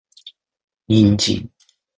[0.87, 1.47] 人参